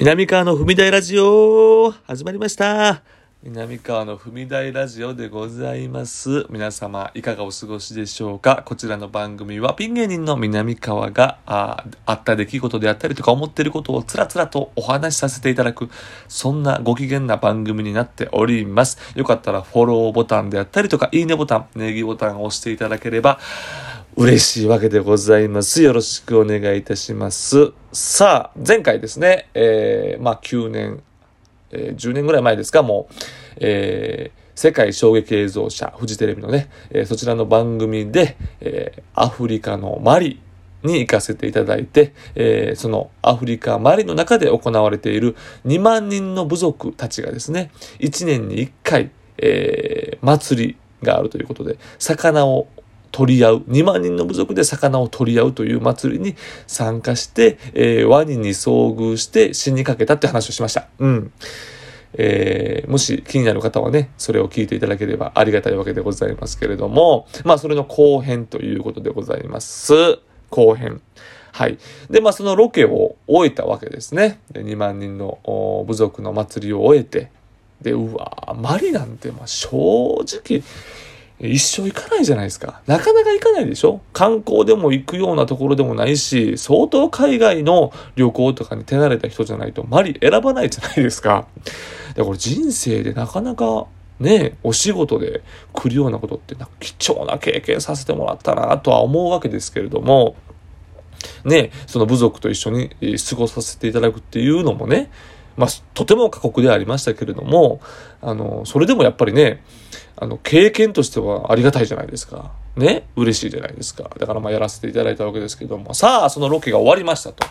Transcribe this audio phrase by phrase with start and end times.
[0.00, 1.90] 南川の踏み台ラジオ。
[2.06, 3.02] 始まりました。
[3.42, 6.46] 南川の踏み台ラジオでございます。
[6.50, 8.62] 皆様いかがお過ごしでしょうか？
[8.64, 15.90] こちらの番組はピン芸人の南川がああった出来事であったりとか思っていることをつらつらとお話しさせていただく
[16.28, 18.98] そんなご機嫌な番組になっております。
[19.16, 23.40] よかったらフォローボタンであったりとかいいねボタンネギボタンを押していただければ
[24.20, 25.80] 嬉しいわけでございます。
[25.80, 27.72] よろしくお願いいたします。
[27.92, 31.04] さあ、前回ですね、えー、まあ9年、
[31.70, 33.14] えー、10年ぐらい前ですか、もう、
[33.58, 40.40] えー、世界衝撃映像社、フジテレビのね、えー、そちらの番組で、えー、アフリカのマリ
[40.82, 52.66] に行かせていただいて、えー、そのアフリカマリの中で行われている2万人の部族たちがですね、1年に1回、えー、祭りがあるということで、魚を
[53.10, 56.36] 取り合う、2万人の部族で魚を取り合うという祭りに
[56.66, 60.88] 参加して、えー、ワニに遭遇して死にかけたって話をしました。
[60.98, 61.32] うん。
[62.14, 70.18] えー、もし気になる方はね、それを聞いていただければありがたいわけでございますけれども、まあそれの後編ということでございます。
[70.50, 71.00] 後編。
[71.52, 71.78] はい。
[72.10, 74.40] で、まあそのロケを終えたわけですね。
[74.52, 77.30] で、2万人の部族の祭りを終えて、
[77.82, 79.68] で、うわマリなんてまあ正
[80.24, 80.62] 直、
[81.40, 82.82] 一生行かないじゃないですか。
[82.86, 84.00] なかなか行かないでしょ？
[84.12, 91.46] 観光でも行くようなところでもないし、相当海外の旅行とかに手慣れた人じゃないとマリ選ばないじゃないですか。
[92.16, 93.86] だから人生でなかなか
[94.18, 100.34] ね、お仕事で来るようなことって貴重な経験させてもらったなとは思うわけですけれども、
[101.44, 102.90] ね、その部族と一緒に
[103.30, 105.08] 過ごさせていただくっていうのもね、
[105.56, 107.80] まあ、とても過酷ではありましたけれども、
[108.20, 109.62] あの、それでもやっぱりね、
[110.20, 112.52] あの、経験としてはありがたいじゃないですか。
[112.76, 113.08] ね？
[113.16, 114.10] 嬉しいじゃないですか。
[114.18, 117.46] だからまあやらせていただいたわけですけども、さあ、そのロケが終わりましたと。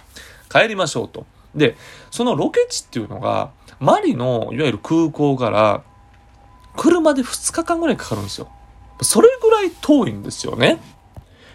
[0.50, 1.26] 帰りましょうと。
[1.56, 1.76] で、
[2.12, 5.84] そのロケ地っていうのが、マリのいわゆる空港から、
[6.76, 8.50] 車で2日間ぐらいかかるんですよ。
[9.02, 10.80] それぐらい遠いんですよね。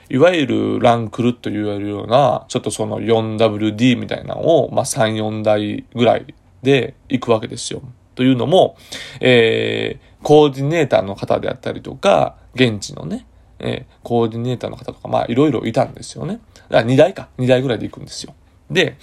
[0.09, 7.83] いわゆるランクルと言われるような、ちょっとその 4WD みたいなのを、まあ3、4台ぐらいで行くわけですよ。
[8.15, 8.77] というのも、
[9.21, 13.27] えー、コーディネーターの方であったりとか、現地のね、
[13.59, 16.41] えー、コーディネーターの方とか、まあ、いろいろいたんですよね。
[16.69, 18.35] だから2台か、2台ぐらいで行くんですよ。
[18.71, 18.97] で、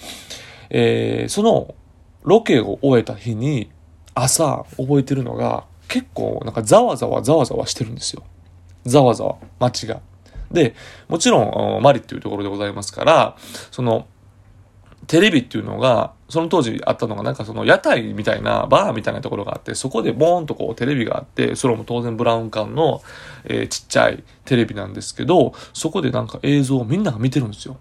[0.70, 1.74] えー、その、
[2.22, 3.70] ロケを終えた日に、
[4.14, 8.22] 朝、覚えてるのが、結構、なんか、ざわざわざわざわしてるんですよ。
[8.84, 10.00] ざわざわ、街が。
[10.50, 10.74] で、
[11.08, 13.36] もちろん、マリっていうところでございますから、
[13.70, 14.06] その、
[15.10, 23.02] テレビっていうのが、その当時あったのがなんかその屋台みたいなバーみたいなところがあって、そこでボーンとこうテレビがあって、それも当然ブラウン管の、
[23.42, 27.76] えー、ちっちゃいテレビなんですけど、そこでなんか映像をみんなが見てるんですよ。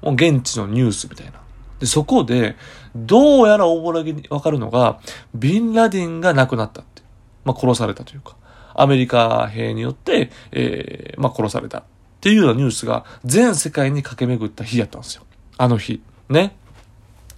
[0.00, 1.40] もう現地のニュースみたいな。
[1.80, 2.54] で、そこで、
[2.94, 5.00] どうやら大ぼらげにわかるのが、
[5.34, 7.02] ビンラディンが亡くなったって。
[7.44, 8.36] まあ、殺されたというか、
[8.74, 11.82] アメリカ兵によって、えー、まあ、殺されたっ
[12.20, 15.24] ていうようなニュースが全世界に駆け巡った日やったんですよ。
[15.58, 16.00] あの日。
[16.28, 16.56] ね。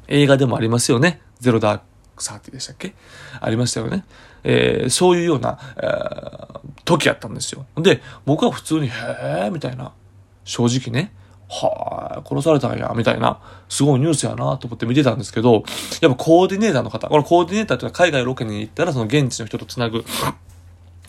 [0.09, 1.21] 映画でもありますよね。
[1.41, 1.81] ゼロダー
[2.17, 2.95] クサーティでしたっけ？
[3.41, 4.05] ありましたよね。
[4.45, 7.67] えー、そういうような、えー、時やったんですよ。
[7.77, 8.93] で、僕は普通に、へ
[9.47, 9.93] え、みたいな。
[10.45, 11.13] 正直ね。
[11.49, 15.65] はあ、殺されたんや、みたいな、すごいニュースやなと思って見てたんですけど、
[16.01, 20.03] やっぱコーディネーターの方、このコーディネーターっていうのは海外ロケに行ったらその現地の人とつなぐ、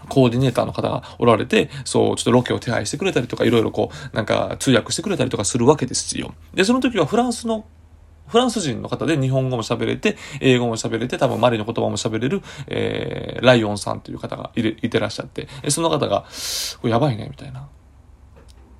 [0.10, 6.36] コーディネーターの方がおられて、そう、ちょっとロケを手配してくれたりとか、いろいろこう、なんか通訳してくれたりとかするわけですよ。
[6.54, 7.66] で、その時はフランスの
[8.28, 16.26] フランス人の方で日本語も喋れて、英語も喋れて、多分マリの言葉も喋れる、えー、ライオンさんという方がいれいてらっしゃって、その方が、
[16.84, 17.68] やばいね、みたいな。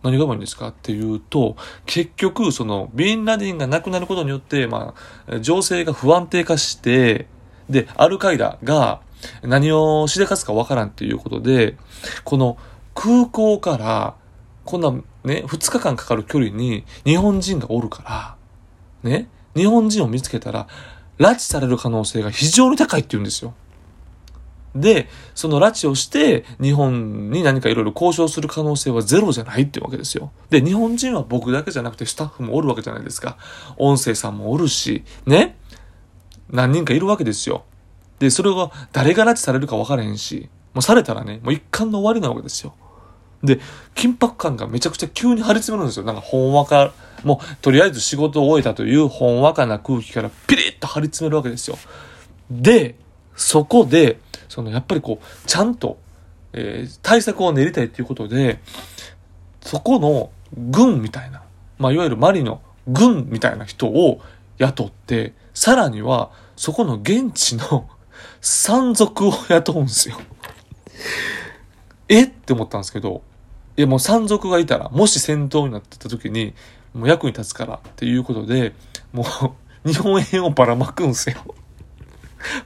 [0.04, 1.56] 何が悪いんですかっていうと、
[1.86, 4.94] 結局、その、ビンラディンが亡くなることによって、ま
[5.28, 7.28] あ、情勢が不安定化して、
[7.70, 9.02] で、アルカイダが
[9.42, 11.78] 何をしでかすかわからんっていうことで、
[12.26, 12.58] この
[12.94, 14.16] 空港から、
[14.66, 14.92] こんな
[15.24, 18.38] ね、2日間かかる距離に日本人がおるか
[19.04, 20.68] ら、ね、日本人を見つけたら、
[21.20, 23.54] 拉致される可能性が非常に高いって言うんですよ。
[24.76, 30.32] で、その拉致をして、日本に何かいろいろ交渉する可能性はゼロじゃないっていうわけですよ。
[30.50, 33.38] で、日本人は僕だけじゃなくてスタッフもおるわけじゃないですか。
[33.78, 35.58] 音声さんもおるし、ね。
[36.50, 37.66] 何人かいるわけですよ。
[38.20, 42.74] で、それが誰が拉致されるか分からへんし、もうされたらね、もう一貫の終わりなわけですよ。
[43.44, 43.60] で、
[43.96, 46.06] 緊迫感がめちゃくちゃ急に張り詰めるんですよ。
[46.06, 51.78] なんかほんわか、もうとりあえず仕事を終えたというほんわかな空気からピリッと張り詰めるわけですよ。
[52.52, 52.96] で、
[53.36, 55.98] そこで、そのやっぱりこう、ちゃんと、
[56.54, 58.60] えー、対策を練りたいっていうことで、
[59.62, 61.44] そこの軍みたいな、
[61.78, 64.22] まあいわゆるマリの軍みたいな人を
[64.58, 67.90] 雇って、さらには、そこの現地の
[68.42, 70.20] 山賊を雇うんですよ。
[72.10, 72.24] え？
[72.24, 73.24] って思ったんですけど、
[73.78, 76.54] いやもう山賊がいたら、もし戦闘になってた時に、
[76.94, 78.74] もう役に立つからっていうことで、
[79.12, 79.24] も
[79.84, 81.38] う日本円をばらまくんすよ。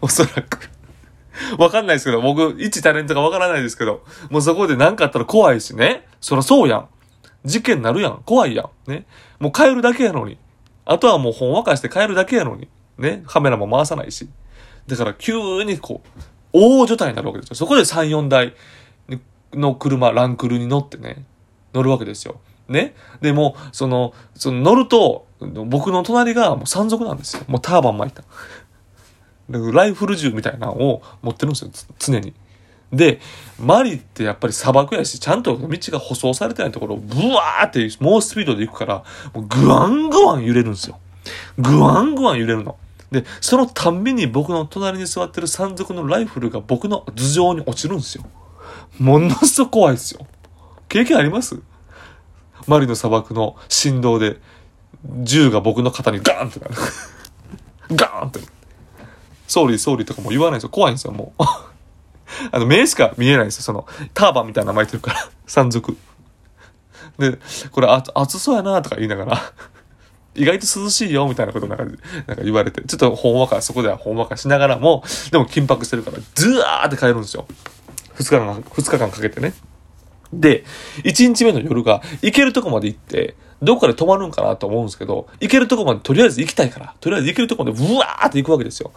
[0.02, 0.70] おそらく。
[1.58, 6.08] わかんないですけど、僕、一タレントがわからないですけど、もうそこで何かあったら怖いしね。
[6.20, 6.88] そらそうやん。
[7.46, 8.22] 事件なるやん。
[8.26, 8.92] 怖いやん。
[8.92, 9.06] ね。
[9.40, 10.38] もう帰るだけやのに。
[10.86, 12.68] あとはもう本沸かして帰るだけやのに。
[12.98, 13.24] ね。
[13.28, 14.28] カメラも回さないし。
[14.88, 16.20] だから急にこう、
[16.54, 17.56] 大所帯になるわけですよ。
[17.56, 18.56] そこで3、4台
[19.54, 21.26] の車、ランクルに乗ってね、
[21.74, 22.40] 乗るわけですよ。
[22.70, 22.96] ね。
[23.22, 27.44] でも、その、その乗ると、僕の隣がもう山賊なんですよ。
[27.48, 28.24] もうターバン巻いた。
[29.50, 32.34] ライフル銃みたいなのを持ってるんですよ、常に。
[32.92, 33.20] で、
[33.60, 39.04] マリってやっぱり砂漠やし、ちゃんと道が舗装されてないところをブワーって猛スピードで行くから、
[39.34, 41.00] もうグワングワン揺れるんですよ。
[41.58, 42.78] グワングワン揺れるの。
[43.12, 48.26] で、そのたんびに僕の隣に座ってる山賊のライフルが僕の頭上に落ちるんですよ。
[49.00, 50.26] ものすごく怖いですよ。
[50.90, 51.62] 経験あります？
[52.66, 54.38] マリの砂漠の振動で、
[55.24, 56.74] 銃が僕の肩にガーンってなる。
[57.96, 58.40] ガーンって。
[59.48, 60.70] Sorry、sorry とかも言わないんですよ。
[60.70, 61.44] 怖いんですよ、もう。
[62.52, 63.64] あの、目しか見えないんですよ。
[63.64, 65.98] その、ターバンみたいなの巻いてるから、 山賊。
[67.18, 67.40] で、
[67.72, 69.54] これ、あ、暑そうやなとか言いながら、
[70.36, 77.48] 意外と涼しいよ、みたいなことなんか、なんか言われて、ちょっとほんわか、そこではほんわかしながらも、でも緊迫してるから、ズワーって帰るんですよ。
[78.16, 79.54] 二日間、二日間かけてね。
[80.34, 80.64] で、
[81.04, 88.92] 一日目の夜が、行けるとこまで行って、どこかで泊まるんかなと思うんですけど、行けるとこまでとりあえず行きたいから、とりあえず行けるとこまで、うわーって行くわけですよ。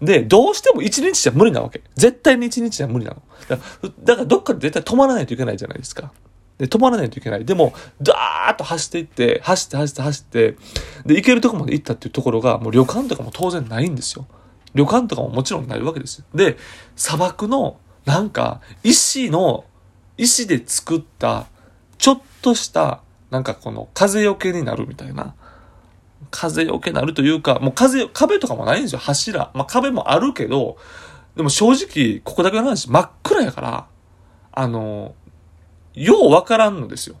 [0.00, 1.82] で、どうしても一日じゃ無理なわけ。
[1.94, 3.22] 絶対に一日じゃ無理なの。
[3.48, 6.12] だから、だからどっかで絶対止まらないといけないじゃないですか。
[6.58, 7.44] で、止まらないといけない。
[7.44, 10.56] でも、ダーッと走っていって、走って走って走って、
[11.04, 14.26] で、行けるとこまで行ったっていうところが、もう旅館とかも当然ないんですよ。
[14.74, 16.24] 旅館とかももちろんないわけですよ。
[16.34, 16.56] で、
[16.94, 19.64] 砂漠の、なんか、石の、
[20.18, 21.46] 石で作った、
[21.98, 25.34] ちょっとした、なんかこの風よけになるみたいな。
[26.30, 29.50] 風よけになるというか、もう風、壁とかもないんですよ、柱。
[29.54, 30.76] まあ壁もあるけど、
[31.36, 33.86] でも正直、ここだけの話、真っ暗やから、
[34.52, 35.14] あの、
[35.94, 37.16] ようわからんのですよ。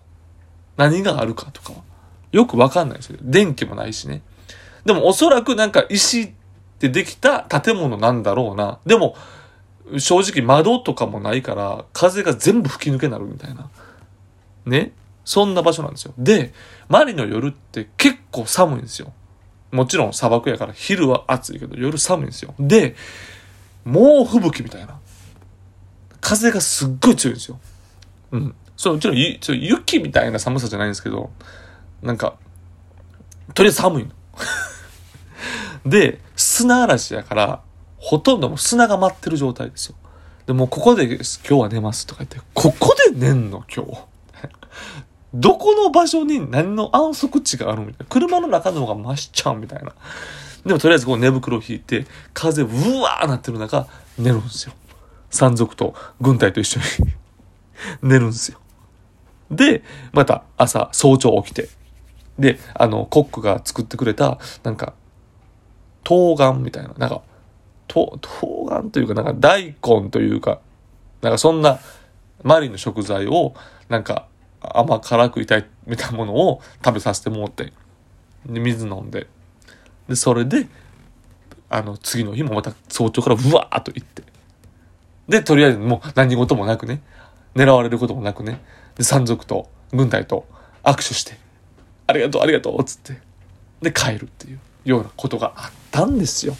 [0.76, 1.78] 何があるかとかは。
[2.32, 3.18] よくわかんないですよ。
[3.22, 4.22] 電気もないしね。
[4.84, 6.34] でもおそらくなんか石
[6.78, 8.78] でできた建物なんだろうな。
[8.86, 9.16] でも、
[9.98, 13.70] 正直窓とかもないから、風が全部吹き抜けになるみたいな。
[14.64, 14.92] ね？
[15.24, 16.14] そんな場所なんですよ。
[16.18, 16.52] で、
[16.88, 19.12] マリの夜って結構寒いんですよ。
[19.72, 22.54] もちろん砂漠やから昼は暑いけど夜寒いんですよ。
[22.58, 22.94] で、
[23.84, 24.98] 猛吹雪みたいな。
[26.20, 27.60] 風がすっごい強いんですよ。
[28.32, 28.54] うん。
[28.76, 31.30] そう、もちろん雪みたいな寒さじゃないんですけど、
[32.02, 32.34] なんか、
[33.54, 34.10] とりあえず寒いの。
[35.86, 37.62] で、砂嵐やから、
[38.06, 39.96] ほとんども砂が舞ってる状態ですよ。
[40.46, 43.64] で、もうここで今日は寝ますとか言って、ここで寝んの？
[43.66, 43.98] 今日。
[45.34, 48.06] どこの場所に何の安息地があるみたいな。
[48.08, 49.92] 車の中の方が増しちゃうみたいな。
[50.64, 52.66] でもとりあえずこう寝袋を引いて、風う
[53.00, 54.72] わーなってる中、寝るんですよ。
[55.30, 57.12] 山賊と軍隊と一緒に
[58.08, 58.60] 寝るんですよ。
[59.50, 59.82] で、
[60.12, 61.70] また朝、早朝起きて。
[62.38, 64.92] で、あの、コックが作ってくれた、なんか、
[66.04, 67.22] 冬瓜みたいな、なんか、
[67.86, 70.60] と冬瓜というか、なんか大根というか、
[71.22, 71.78] なんかそんな
[72.42, 73.54] マリの食材を、
[73.88, 74.26] なんか
[74.60, 77.72] 甘辛く炒めたものを食べさせてもらって、
[78.46, 79.26] で、水飲んで、
[80.08, 80.66] で、それで、
[81.68, 84.22] あの、次の日もまた早朝からうわーっと行って、
[85.28, 87.02] で、とりあえずもう何事もなくね、
[87.54, 88.62] 狙われることもなくね、
[88.96, 90.46] で、山賊と軍隊と
[90.82, 91.36] 握手して、
[92.06, 93.18] ありがとう、ありがとう、つって、
[93.82, 96.56] で、帰るっていうようなことがあったんですよ。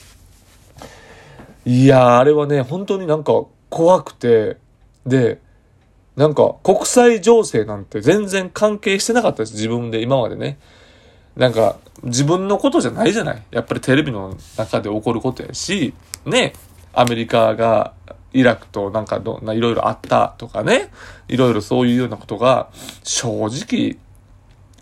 [1.66, 3.32] いやー、あれはね、本当になんか
[3.70, 4.56] 怖くて、
[5.04, 5.40] で、
[6.14, 10.58] なんか国際情勢なんて全然関係してなかったです、自分で今までね。
[11.34, 13.42] なんか自分のことじゃないじゃない。
[13.50, 15.92] やっぱりテレビの中で起こることやし、
[16.24, 16.52] ね、
[16.94, 17.94] アメリカが
[18.32, 20.92] イラクとなんかどないろいろあったとかね、
[21.26, 22.70] いろいろそういうようなことが
[23.02, 23.98] 正直、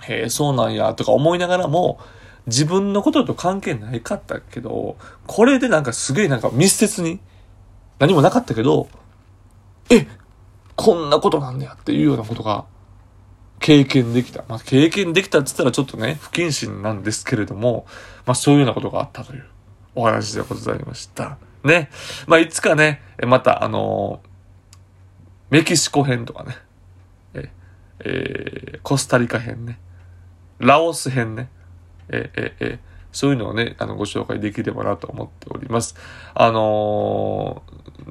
[0.03, 1.99] へえ、そうなんやとか思いながらも、
[2.47, 4.97] 自分のことと関係ないかったけど、
[5.27, 7.21] これでなんかすげえなんか密接に、
[7.99, 8.89] 何もなかったけど、
[9.91, 10.07] え、
[10.77, 12.65] こんなことなんだよっていうようなことが
[13.61, 14.45] 経験できた。
[14.49, 17.87] まあ経験できたって言ったらちょっとね、不謹慎なんですけれども、
[18.27, 19.47] まあそういうようなことがあったという
[19.95, 21.39] お話でございました。
[21.63, 21.91] ね。
[22.27, 24.21] まあいつかね、またあの
[25.51, 26.57] メキシコ編とかね、
[27.35, 27.53] え、
[28.01, 29.79] えーコスタリカ編ね、
[30.59, 31.49] ラオス編ね、
[32.09, 32.79] えええ
[33.15, 35.95] そういうのをね、あの、ご紹介できればなと思っております。
[36.35, 37.63] あの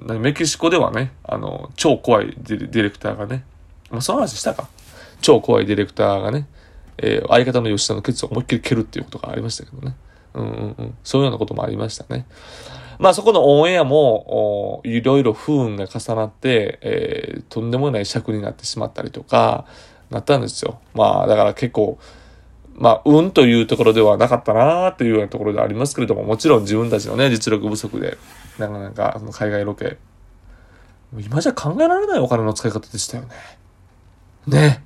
[0.05, 3.43] ー、メキシコではね、あの、超怖いディレクターがね、
[3.91, 4.69] まあ、その話したか。
[5.21, 6.47] 超怖いディレクターがね、
[6.97, 9.93] えー、相方の吉田のケツを思いっきり蹴るっていうことがありましたけどね。
[10.35, 10.97] うんうんうん。
[11.03, 12.25] そういうようなこともありましたね。
[12.97, 19.65] まあそこのオンエアも、いろいろ不運が重なって、えー、とんでもない尺になってしまったりとか、
[20.09, 20.79] なったんですよ。
[20.93, 21.97] まあだから結構、
[22.75, 28.17] まあ、運というところではなかったなーっていうようなところでありますけれども、もちろん自分たちのね、実力不足で、
[28.57, 29.97] なかなか、その海外ロケ、
[31.19, 33.29] 今じゃ考えられないお金の使い方でしたよね。
[34.47, 34.83] ね。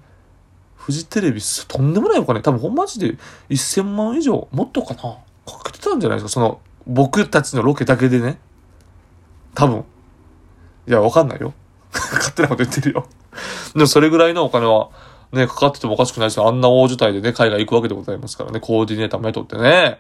[0.75, 3.17] フジテレビ、とんでもないお金、多分ほんまじで
[3.50, 5.01] 1000万以上、もっとかな
[5.46, 8.38] かけてたんじゃないですかその、僕たちのロケだけでね。
[9.53, 9.84] 多分。
[10.88, 11.53] いや、わかんないよ。
[11.91, 13.08] 勝手なこと言ってるよ。
[13.74, 14.89] でもそれぐらいのお金は、
[15.32, 16.48] ね、かかっててもおかしくないですよ。
[16.48, 20.00] あんな大所帯でね、海外行くわけでございますからね、コーディネーターも雇ってね。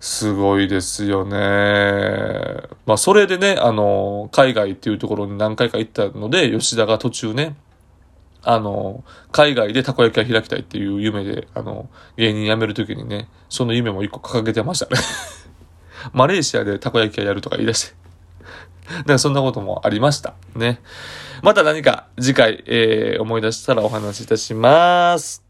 [0.00, 2.62] すごいですよね。
[2.84, 7.56] まあ、それでね、あの、海外っていうところに何回か行ったので、吉田が途中ね、
[8.42, 15.00] あの、海外でたこ焼き屋開きたいっていう夢で、あの、芸人辞めるときにね、その夢も一個掲げてましたね
[16.12, 18.05] マレーシアでたこ焼き屋やるとか言い出して。
[19.06, 20.34] だかそんなこともありました。
[20.54, 20.80] ね。
[21.42, 25.45] また何か次回、えー、思い出したらお話しいたします。